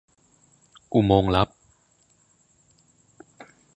[0.93, 1.49] "อุโมงค์ลับ"